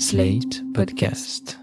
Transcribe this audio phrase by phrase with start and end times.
[0.00, 1.58] Slate Podcast.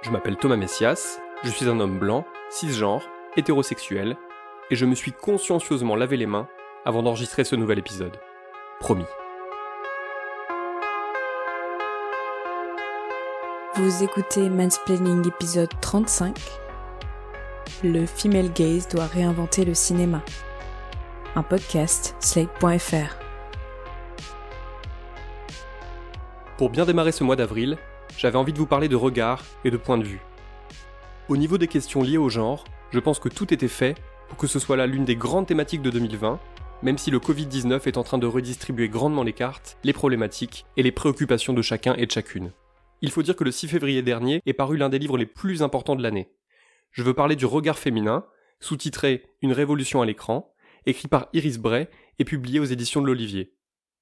[0.00, 3.06] Je m'appelle Thomas Messias, je suis un homme blanc, cisgenre,
[3.36, 4.16] hétérosexuel,
[4.70, 6.48] et je me suis consciencieusement lavé les mains
[6.86, 8.16] avant d'enregistrer ce nouvel épisode.
[8.80, 9.04] Promis.
[13.74, 16.61] Vous écoutez Mansplaining épisode 35.
[17.84, 20.22] Le female gaze doit réinventer le cinéma.
[21.34, 23.18] Un podcast slate.fr.
[26.58, 27.78] Pour bien démarrer ce mois d'avril,
[28.18, 30.20] j'avais envie de vous parler de regard et de point de vue.
[31.28, 33.96] Au niveau des questions liées au genre, je pense que tout était fait
[34.28, 36.38] pour que ce soit là l'une des grandes thématiques de 2020,
[36.82, 40.82] même si le Covid-19 est en train de redistribuer grandement les cartes, les problématiques et
[40.82, 42.52] les préoccupations de chacun et de chacune.
[43.00, 45.62] Il faut dire que le 6 février dernier est paru l'un des livres les plus
[45.62, 46.28] importants de l'année.
[46.92, 48.26] Je veux parler du regard féminin,
[48.60, 53.54] sous-titré Une révolution à l'écran, écrit par Iris Bray et publié aux éditions de l'Olivier.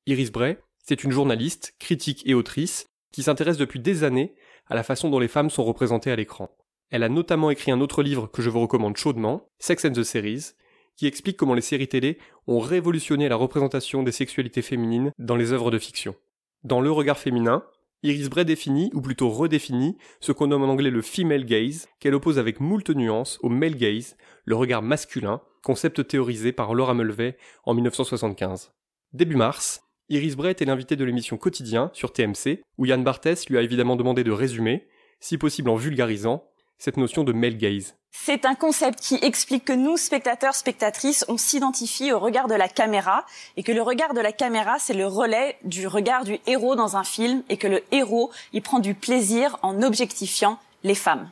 [0.07, 4.35] Iris Bray, c'est une journaliste, critique et autrice qui s'intéresse depuis des années
[4.67, 6.51] à la façon dont les femmes sont représentées à l'écran.
[6.91, 10.03] Elle a notamment écrit un autre livre que je vous recommande chaudement, Sex and the
[10.03, 10.55] Series,
[10.97, 15.53] qui explique comment les séries télé ont révolutionné la représentation des sexualités féminines dans les
[15.53, 16.17] œuvres de fiction.
[16.65, 17.65] Dans Le regard féminin,
[18.03, 22.15] Iris Bray définit, ou plutôt redéfinit, ce qu'on nomme en anglais le female gaze, qu'elle
[22.15, 27.37] oppose avec moult nuances au male gaze, le regard masculin, concept théorisé par Laura Mulvey
[27.65, 28.73] en 1975.
[29.13, 33.59] Début mars, Iris Bray était l'invité de l'émission Quotidien sur TMC, où Yann Barthès lui
[33.59, 34.89] a évidemment demandé de résumer,
[35.21, 36.50] si possible en vulgarisant,
[36.81, 37.95] cette notion de male gaze.
[38.11, 42.69] C'est un concept qui explique que nous, spectateurs, spectatrices, on s'identifie au regard de la
[42.69, 43.25] caméra
[43.57, 46.97] et que le regard de la caméra, c'est le relais du regard du héros dans
[46.97, 51.31] un film et que le héros, il prend du plaisir en objectifiant les femmes.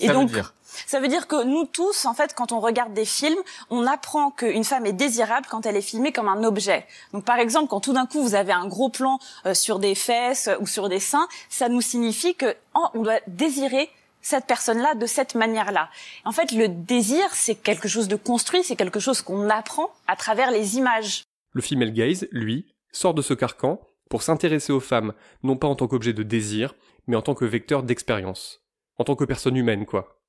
[0.00, 0.52] Et Ça veut donc, dire
[0.86, 3.38] ça veut dire que nous tous, en fait, quand on regarde des films,
[3.70, 6.86] on apprend qu'une femme est désirable quand elle est filmée comme un objet.
[7.12, 9.94] Donc, par exemple, quand tout d'un coup vous avez un gros plan euh, sur des
[9.94, 13.90] fesses euh, ou sur des seins, ça nous signifie que oh, on doit désirer
[14.20, 15.90] cette personne-là de cette manière-là.
[16.24, 20.16] En fait, le désir, c'est quelque chose de construit, c'est quelque chose qu'on apprend à
[20.16, 21.22] travers les images.
[21.52, 23.80] Le female gaze, lui, sort de ce carcan
[24.10, 25.12] pour s'intéresser aux femmes,
[25.42, 26.74] non pas en tant qu'objet de désir,
[27.06, 28.60] mais en tant que vecteur d'expérience.
[28.96, 30.20] En tant que personne humaine, quoi.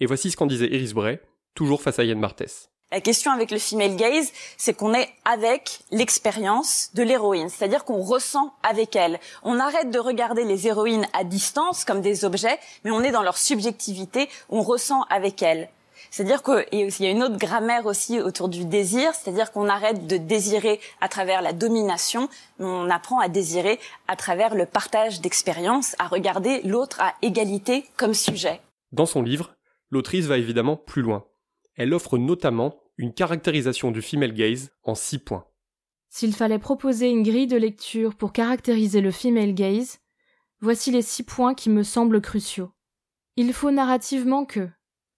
[0.00, 1.20] Et voici ce qu'en disait Iris Bray,
[1.54, 2.70] toujours face à Yann Barthès.
[2.92, 8.00] La question avec le female gaze, c'est qu'on est avec l'expérience de l'héroïne, c'est-à-dire qu'on
[8.00, 9.18] ressent avec elle.
[9.42, 13.24] On arrête de regarder les héroïnes à distance comme des objets, mais on est dans
[13.24, 15.68] leur subjectivité, on ressent avec elles.
[16.12, 16.64] C'est-à-dire qu'il
[17.00, 21.08] y a une autre grammaire aussi autour du désir, c'est-à-dire qu'on arrête de désirer à
[21.08, 22.28] travers la domination,
[22.60, 27.84] mais on apprend à désirer à travers le partage d'expériences, à regarder l'autre à égalité
[27.96, 28.60] comme sujet.
[28.92, 29.56] Dans son livre,
[29.90, 31.24] l'autrice va évidemment plus loin.
[31.76, 35.46] Elle offre notamment une caractérisation du female gaze en six points.
[36.08, 40.00] S'il fallait proposer une grille de lecture pour caractériser le female gaze,
[40.60, 42.70] voici les six points qui me semblent cruciaux.
[43.36, 44.68] Il faut narrativement que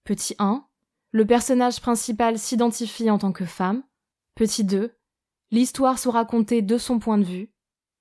[0.02, 0.66] Petit 1.
[1.12, 3.84] Le personnage principal s'identifie en tant que femme.
[4.34, 4.92] Petit 2.
[5.50, 7.52] L'histoire soit racontée de son point de vue.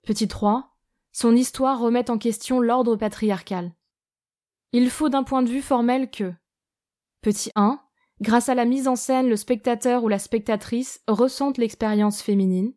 [0.01, 0.75] Petit 3.
[1.11, 3.73] Son histoire remette en question l'ordre patriarcal.
[4.71, 6.33] Il faut d'un point de vue formel que
[7.21, 7.79] Petit 1.
[8.19, 12.73] Grâce à la mise en scène, le spectateur ou la spectatrice ressente l'expérience féminine.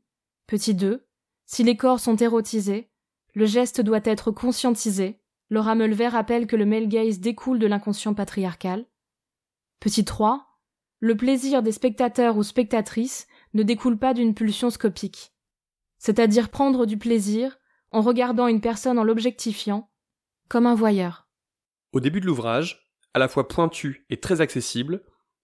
[0.47, 1.07] Petit 2.
[1.47, 2.91] Si les corps sont érotisés,
[3.35, 5.23] le geste doit être conscientisé.
[5.49, 8.87] Laura Mulvey rappelle que le male gaze découle de l'inconscient patriarcal.
[9.81, 10.47] Petit 3.
[10.99, 15.33] Le plaisir des spectateurs ou spectatrices ne découle pas d'une pulsion scopique.
[15.99, 17.59] C'est-à-dire prendre du plaisir
[17.91, 19.91] en regardant une personne en l'objectifiant,
[20.49, 21.29] comme un voyeur.
[21.93, 25.03] Au début de l'ouvrage, à la fois pointu et très accessible,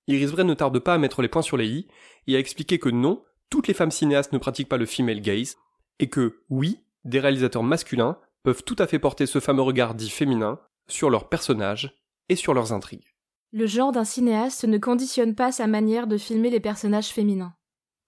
[0.08, 1.86] Iris Bray ne tarde pas à mettre les points sur les i
[2.26, 5.56] et à expliquer que non, toutes les femmes cinéastes ne pratiquent pas le female gaze,
[5.98, 10.10] et que, oui, des réalisateurs masculins peuvent tout à fait porter ce fameux regard dit
[10.10, 11.96] féminin sur leurs personnages
[12.28, 13.14] et sur leurs intrigues.
[13.52, 17.54] Le genre d'un cinéaste ne conditionne pas sa manière de filmer les personnages féminins.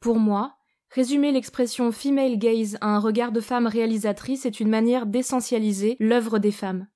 [0.00, 0.54] Pour moi,
[0.90, 6.38] résumer l'expression female gaze à un regard de femme réalisatrice est une manière d'essentialiser l'œuvre
[6.38, 6.86] des femmes.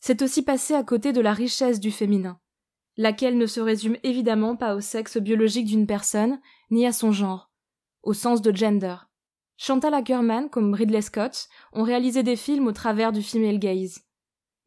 [0.00, 2.40] C'est aussi passer à côté de la richesse du féminin,
[3.00, 6.38] laquelle ne se résume évidemment pas au sexe biologique d'une personne,
[6.70, 7.50] ni à son genre,
[8.02, 8.94] au sens de gender.
[9.56, 14.02] Chantal Ackerman, comme Ridley Scott, ont réalisé des films au travers du female gaze.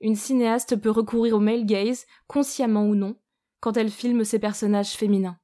[0.01, 3.15] Une cinéaste peut recourir au male gaze, consciemment ou non,
[3.59, 5.37] quand elle filme ses personnages féminins.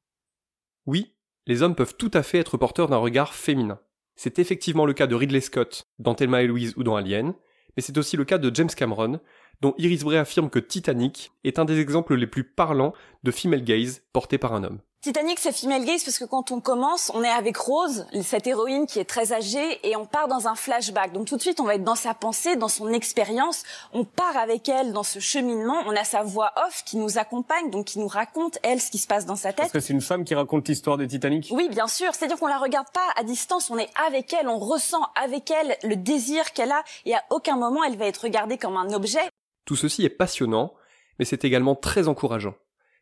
[0.88, 1.14] Oui,
[1.46, 3.80] les hommes peuvent tout à fait être porteurs d'un regard féminin.
[4.16, 7.36] C'est effectivement le cas de Ridley Scott dans Thelma et Louise ou dans Alien,
[7.80, 9.22] mais c'est aussi le cas de James Cameron,
[9.62, 12.92] dont Iris Bray affirme que Titanic est un des exemples les plus parlants
[13.24, 14.80] de female gaze porté par un homme.
[15.02, 18.86] Titanic, c'est female gaze parce que quand on commence, on est avec Rose, cette héroïne
[18.86, 21.14] qui est très âgée, et on part dans un flashback.
[21.14, 23.64] Donc tout de suite, on va être dans sa pensée, dans son expérience.
[23.94, 25.82] On part avec elle dans ce cheminement.
[25.86, 28.98] On a sa voix off qui nous accompagne, donc qui nous raconte elle ce qui
[28.98, 29.60] se passe dans sa tête.
[29.60, 31.48] Parce que c'est une femme qui raconte l'histoire des Titanic?
[31.52, 32.14] Oui, bien sûr.
[32.14, 33.70] C'est-à-dire qu'on la regarde pas à distance.
[33.70, 37.56] On est avec elle, on ressent avec elle le désir qu'elle a, et à aucun
[37.56, 39.30] moment elle va être regardée comme un objet.
[39.64, 40.74] Tout ceci est passionnant,
[41.20, 42.56] mais c'est également très encourageant.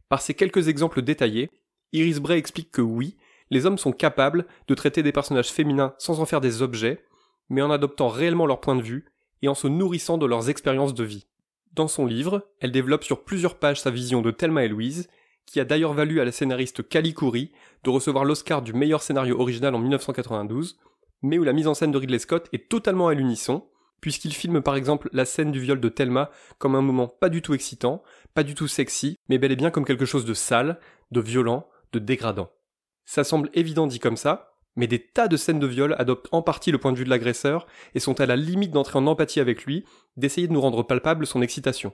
[0.09, 1.49] Par ces quelques exemples détaillés,
[1.93, 3.17] Iris Bray explique que oui,
[3.49, 7.03] les hommes sont capables de traiter des personnages féminins sans en faire des objets,
[7.49, 9.05] mais en adoptant réellement leur point de vue
[9.41, 11.27] et en se nourrissant de leurs expériences de vie.
[11.73, 15.07] Dans son livre, elle développe sur plusieurs pages sa vision de Thelma et Louise,
[15.45, 17.51] qui a d'ailleurs valu à la scénariste Kali Khoury
[17.83, 20.77] de recevoir l'Oscar du meilleur scénario original en 1992,
[21.21, 23.65] mais où la mise en scène de Ridley Scott est totalement à l'unisson,
[24.01, 27.41] puisqu'il filme par exemple la scène du viol de Thelma comme un moment pas du
[27.41, 30.79] tout excitant, pas du tout sexy, mais bel et bien comme quelque chose de sale,
[31.11, 32.49] de violent, de dégradant.
[33.05, 36.41] Ça semble évident dit comme ça, mais des tas de scènes de viol adoptent en
[36.41, 39.39] partie le point de vue de l'agresseur et sont à la limite d'entrer en empathie
[39.39, 39.85] avec lui,
[40.15, 41.93] d'essayer de nous rendre palpable son excitation.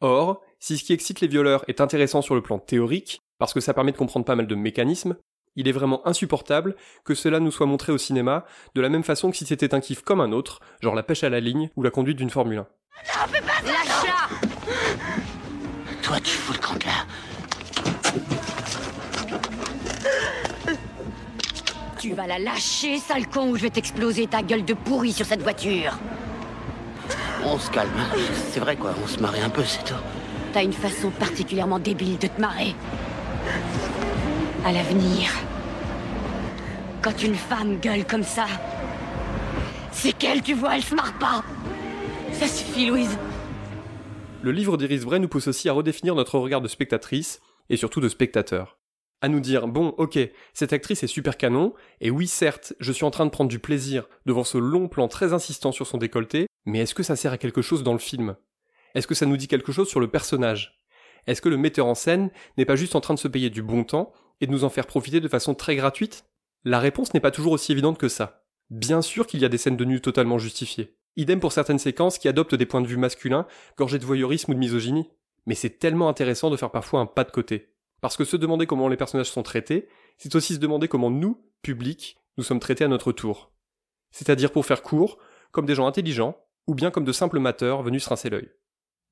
[0.00, 3.60] Or, si ce qui excite les violeurs est intéressant sur le plan théorique, parce que
[3.60, 5.16] ça permet de comprendre pas mal de mécanismes,
[5.56, 6.74] il est vraiment insupportable
[7.04, 8.44] que cela nous soit montré au cinéma
[8.74, 11.22] de la même façon que si c'était un kiff comme un autre, genre la pêche
[11.22, 12.60] à la ligne ou la conduite d'une Formule 1.
[12.62, 12.68] Non,
[13.28, 14.06] fais pas Lâche
[16.02, 17.06] Toi, tu fous le camp là.
[22.04, 25.24] Tu vas la lâcher, sale con, ou je vais t'exploser ta gueule de pourri sur
[25.24, 25.98] cette voiture.
[27.42, 27.88] On se calme.
[27.98, 28.18] Hein.
[28.50, 29.94] C'est vrai quoi, on se marre un peu, c'est tout.
[30.52, 32.74] T'as une façon particulièrement débile de te marrer.
[34.66, 35.30] À l'avenir,
[37.00, 38.48] quand une femme gueule comme ça,
[39.90, 41.42] c'est qu'elle, tu vois, elle se marre pas.
[42.32, 43.16] Ça suffit, Louise.
[44.42, 47.40] Le livre d'Iris Bray nous pousse aussi à redéfinir notre regard de spectatrice,
[47.70, 48.76] et surtout de spectateur
[49.20, 50.18] à nous dire bon ok
[50.52, 53.58] cette actrice est super canon et oui certes je suis en train de prendre du
[53.58, 57.32] plaisir devant ce long plan très insistant sur son décolleté mais est-ce que ça sert
[57.32, 58.36] à quelque chose dans le film?
[58.94, 60.78] Est-ce que ça nous dit quelque chose sur le personnage?
[61.26, 63.62] Est-ce que le metteur en scène n'est pas juste en train de se payer du
[63.62, 66.24] bon temps et de nous en faire profiter de façon très gratuite?
[66.64, 68.44] La réponse n'est pas toujours aussi évidente que ça.
[68.70, 70.96] Bien sûr qu'il y a des scènes de nu totalement justifiées.
[71.16, 73.46] Idem pour certaines séquences qui adoptent des points de vue masculins,
[73.76, 75.10] gorgés de voyeurisme ou de misogynie.
[75.46, 77.73] Mais c'est tellement intéressant de faire parfois un pas de côté.
[78.04, 81.42] Parce que se demander comment les personnages sont traités, c'est aussi se demander comment nous,
[81.62, 83.50] public, nous sommes traités à notre tour.
[84.10, 85.16] C'est-à-dire pour faire court,
[85.52, 86.36] comme des gens intelligents,
[86.66, 88.50] ou bien comme de simples mateurs venus se rincer l'œil.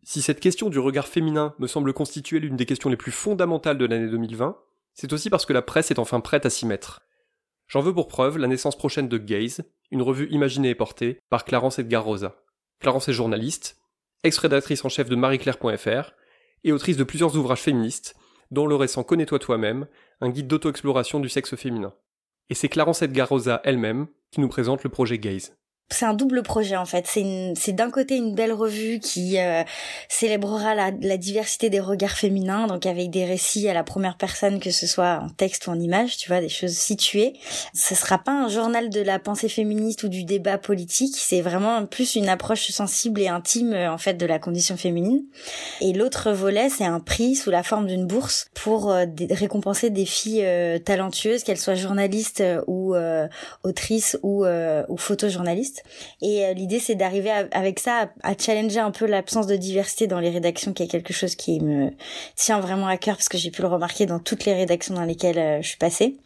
[0.02, 3.78] Si cette question du regard féminin me semble constituer l'une des questions les plus fondamentales
[3.78, 4.58] de l'année 2020,
[4.92, 7.00] c'est aussi parce que la presse est enfin prête à s'y mettre.
[7.68, 11.46] J'en veux pour preuve la naissance prochaine de Gaze, une revue imaginée et portée par
[11.46, 12.44] Clarence Edgar Rosa.
[12.78, 13.78] Clarence est journaliste,
[14.22, 16.12] ex-rédactrice en chef de marieclaire.fr
[16.64, 18.16] et autrice de plusieurs ouvrages féministes,
[18.52, 19.86] dont le récent Connais-toi toi-même,
[20.20, 21.92] un guide d'auto-exploration du sexe féminin.
[22.50, 25.56] Et c'est Clarence Edgar Rosa elle-même qui nous présente le projet Gaze
[25.92, 27.06] c'est un double projet en fait.
[27.06, 29.62] C'est d'un côté une belle revue qui euh,
[30.08, 34.60] célébrera la, la, diversité des regards féminins, donc avec des récits à la première personne,
[34.60, 37.34] que ce soit en texte ou en image, tu vois, des choses situées.
[37.74, 41.14] Ce sera pas un journal de la pensée féministe ou du débat politique.
[41.16, 45.22] C'est vraiment plus une approche sensible et intime en fait de la condition féminine.
[45.80, 50.06] Et l'autre volet, c'est un prix sous la forme d'une bourse pour euh, récompenser des
[50.06, 52.94] filles euh, talentueuses, qu'elles soient journalistes ou
[53.62, 55.81] autrices ou, ou photojournalistes.
[56.20, 60.20] Et euh, l'idée, c'est d'arriver avec ça à, challenger un peu l'absence de diversité dans
[60.20, 61.90] les rédactions, qui est quelque chose qui me
[62.36, 65.04] tient vraiment à cœur parce que j'ai pu le remarquer dans toutes les rédactions dans
[65.04, 66.16] lesquelles euh, je suis passée.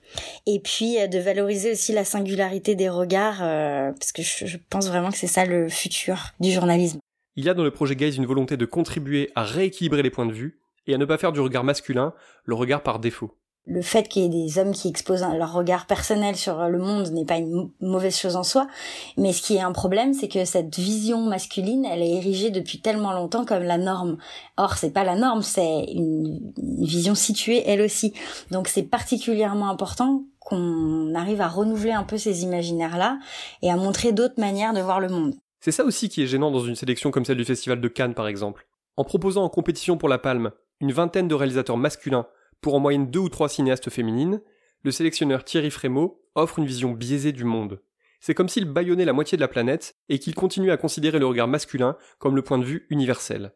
[0.47, 5.11] Et puis euh, de valoriser aussi la singularité des regards, parce que je, pense vraiment
[5.11, 6.99] que c'est ça le futur du journalisme.
[7.37, 10.27] Il y a dans le projet Gaze une volonté de contribuer à rééquilibrer les points
[10.27, 13.37] de vue et à ne pas faire du regard masculin le regard par défaut
[13.67, 17.11] le fait qu'il y ait des hommes qui exposent leur regard personnel sur le monde
[17.11, 18.69] n'est pas une mauvaise chose en soi,
[19.17, 22.81] mais ce qui est un problème, c'est que cette vision masculine, elle est érigée depuis
[22.81, 24.19] tellement longtemps comme la norme.
[24.57, 28.13] Or, c'est pas la norme, c'est une, vision située elle aussi.
[28.53, 33.19] Donc, c'est particulièrement important qu'on arrive à renouveler un peu ces imaginaires-là
[33.63, 35.35] et à montrer d'autres manières de voir le monde.
[35.61, 38.15] C'est ça aussi qui est gênant dans une sélection comme celle du Festival de Cannes,
[38.15, 38.69] par exemple.
[38.97, 42.27] En proposant en compétition pour la Palme une vingtaine de réalisateurs masculins
[42.61, 44.41] pour en moyenne deux ou trois cinéastes féminines,
[44.83, 47.81] le sélectionneur Thierry Frémaux offre une vision biaisée du monde.
[48.21, 51.27] C'est comme s'il bâillonnait la moitié de la planète et qu'il continuait à considérer le
[51.27, 53.55] regard masculin comme le point de vue universel.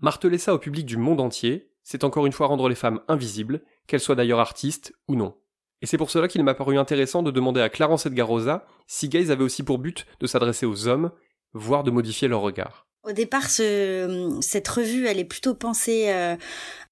[0.00, 3.62] Marteler ça au public du monde entier, c'est encore une fois rendre les femmes invisibles,
[3.86, 5.36] qu'elles soient d'ailleurs artistes ou non.
[5.80, 9.08] Et c'est pour cela qu'il m'a paru intéressant de demander à Clarence Edgar Rosa si
[9.08, 11.10] Gaze avait aussi pour but de s'adresser aux hommes,
[11.52, 12.86] voire de modifier leur regard.
[13.04, 16.36] Au départ, ce, cette revue, elle est plutôt pensée euh,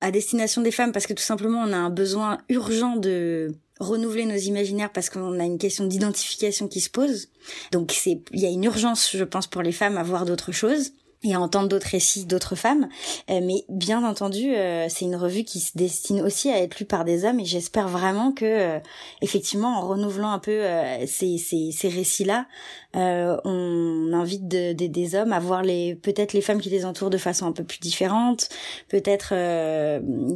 [0.01, 4.27] à destination des femmes parce que tout simplement, on a un besoin urgent de renouveler
[4.27, 7.29] nos imaginaires parce qu'on a une question d'identification qui se pose.
[7.71, 10.53] Donc c'est, il y a une urgence, je pense, pour les femmes à voir d'autres
[10.53, 12.89] choses et à entendre d'autres récits d'autres femmes.
[13.31, 16.87] Euh, mais bien entendu, euh, c'est une revue qui se destine aussi à être lue
[16.87, 18.79] par des hommes et j'espère vraiment que, euh,
[19.21, 20.63] effectivement, en renouvelant un peu
[21.07, 22.47] ces, ces, ces récits-là,
[22.95, 27.19] on invite de, des hommes à voir les peut-être les femmes qui les entourent de
[27.19, 28.49] façon un peu plus différente,
[28.89, 29.29] peut-être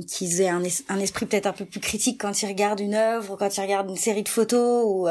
[0.06, 3.36] qu'ils aient un, un esprit peut-être un peu plus critique quand ils regardent une œuvre,
[3.36, 5.08] quand ils regardent une série de photos ou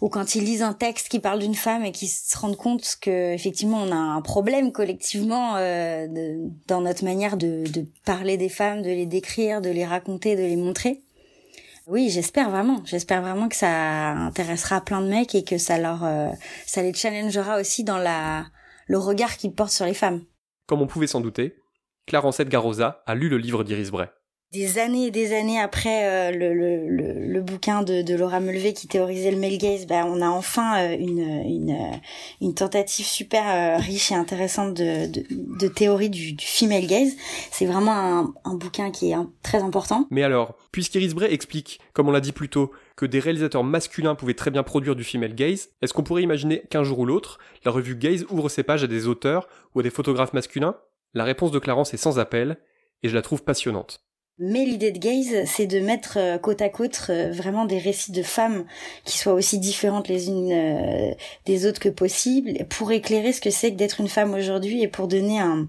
[0.00, 2.96] ou quand ils lisent un texte qui parle d'une femme et qu'ils se rendent compte
[3.00, 6.06] que effectivement on a un problème collectivement euh,
[6.68, 10.42] dans notre manière de, de parler des femmes, de les décrire, de les raconter, de
[10.42, 11.00] les montrer.
[11.88, 12.80] Oui, j'espère vraiment.
[12.84, 16.28] J'espère vraiment que ça intéressera plein de mecs et que ça leur, euh,
[16.64, 18.46] ça les challengera aussi dans la,
[18.86, 20.22] le regard qu'ils portent sur les femmes.
[20.66, 21.56] Comme on pouvait s'en douter,
[22.06, 24.06] Clarence Edgarosa a lu le livre d'Iris Bray
[24.54, 29.36] des années et des années après euh, le, bouquin de, Laura Mulvey qui théorisait le
[29.36, 31.76] male gaze, ben, on a enfin euh, une,
[32.40, 37.12] euh, tentative super riche et intéressante de, théorie du, du, female gaze.
[37.50, 40.06] C'est vraiment un, un, bouquin qui est très important.
[40.10, 44.14] Mais alors, puisqu'Iris Bray explique, comme on l'a dit plus tôt, que des réalisateurs masculins
[44.14, 47.38] pouvaient très bien produire du female gaze, est-ce qu'on pourrait imaginer qu'un jour ou l'autre,
[47.64, 50.76] la revue Gaze ouvre ses pages à des auteurs ou à des photographes masculins?
[51.12, 52.56] La réponse de Clarence est sans appel,
[53.02, 54.04] et je la trouve passionnante.
[54.38, 58.10] Mais l'idée de Gaze, c'est de mettre euh, côte à côte euh, vraiment des récits
[58.10, 58.64] de femmes
[59.04, 61.14] qui soient aussi différentes les unes euh,
[61.46, 64.88] des autres que possible, pour éclairer ce que c'est que d'être une femme aujourd'hui et
[64.88, 65.68] pour donner un,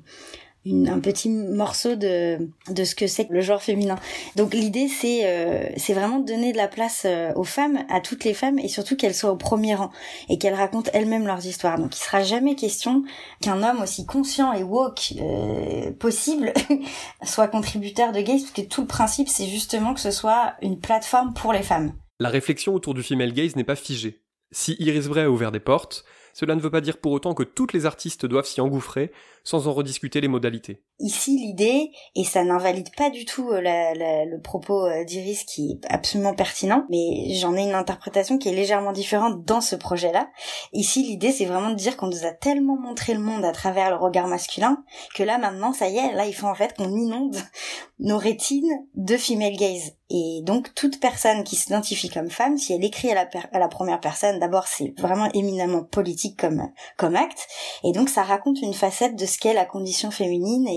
[0.65, 3.97] un petit morceau de, de ce que c'est le genre féminin.
[4.35, 8.01] Donc l'idée c'est euh, c'est vraiment de donner de la place euh, aux femmes, à
[8.01, 9.91] toutes les femmes et surtout qu'elles soient au premier rang
[10.27, 11.77] et qu'elles racontent elles-mêmes leurs histoires.
[11.77, 13.03] Donc il sera jamais question
[13.41, 16.53] qu'un homme aussi conscient et woke euh, possible
[17.23, 20.79] soit contributeur de gays parce que tout le principe c'est justement que ce soit une
[20.79, 21.93] plateforme pour les femmes.
[22.19, 24.21] La réflexion autour du female gaze n'est pas figée.
[24.51, 26.05] Si Iris Bray a ouvert des portes,
[26.35, 29.13] cela ne veut pas dire pour autant que toutes les artistes doivent s'y engouffrer
[29.45, 30.83] sans en rediscuter les modalités.
[30.99, 35.93] Ici, l'idée, et ça n'invalide pas du tout euh, le propos euh, d'Iris qui est
[35.93, 40.29] absolument pertinent, mais j'en ai une interprétation qui est légèrement différente dans ce projet-là.
[40.71, 43.89] Ici, l'idée, c'est vraiment de dire qu'on nous a tellement montré le monde à travers
[43.89, 44.83] le regard masculin
[45.13, 47.35] que là, maintenant, ça y est, là, il faut en fait qu'on inonde
[47.99, 49.91] nos rétines de female gaze.
[50.11, 54.37] Et donc toute personne qui s'identifie comme femme, si elle écrit à la, première personne,
[54.37, 57.47] d'abord c'est vraiment éminemment politique comme comme acte,
[57.83, 60.67] et donc ça raconte une facette de ce qu'est la condition féminine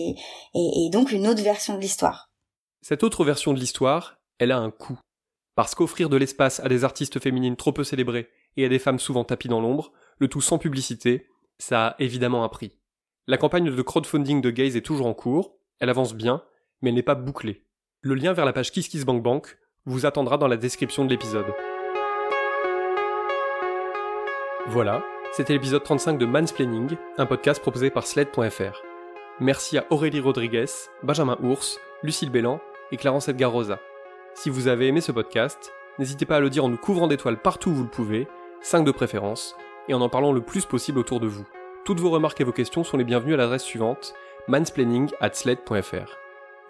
[0.54, 2.30] et, donc une autre version de l'histoire.
[2.80, 4.98] Cette autre version de l'histoire, elle a un coût.
[5.54, 9.00] Parce qu'offrir de l'espace à des artistes féminines trop peu célébrées et à des femmes
[9.00, 11.26] souvent tapies dans l'ombre, le tout sans publicité,
[11.58, 12.72] ça a évidemment un prix.
[13.26, 16.42] La campagne de crowdfunding de Gaze est toujours en cours, elle avance bien,
[16.80, 17.64] mais elle n'est pas bouclée.
[18.00, 21.52] Le lien vers la page KissKissBankBank vous attendra dans la description de l'épisode.
[24.68, 28.87] Voilà, c'était l'épisode 35 de Mansplaining, un podcast proposé par Sled.fr.
[29.40, 30.66] Merci à Aurélie Rodriguez,
[31.04, 33.78] Benjamin Ours, Lucille Bélan et Clarence Edgar Rosa.
[34.34, 37.40] Si vous avez aimé ce podcast, n'hésitez pas à le dire en nous couvrant d'étoiles
[37.40, 38.26] partout où vous le pouvez,
[38.62, 39.54] 5 de préférence,
[39.86, 41.44] et en en parlant le plus possible autour de vous.
[41.84, 44.12] Toutes vos remarques et vos questions sont les bienvenues à l'adresse suivante
[44.48, 45.08] mansplaining.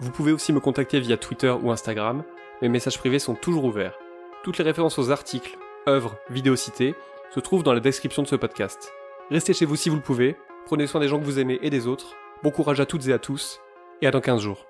[0.00, 2.22] Vous pouvez aussi me contacter via Twitter ou Instagram,
[2.60, 3.98] mes messages privés sont toujours ouverts.
[4.44, 5.56] Toutes les références aux articles,
[5.88, 6.94] œuvres, vidéos citées
[7.30, 8.92] se trouvent dans la description de ce podcast.
[9.30, 11.70] Restez chez vous si vous le pouvez, prenez soin des gens que vous aimez et
[11.70, 13.60] des autres, bon courage à toutes et à tous,
[14.00, 14.66] et à dans 15 jours.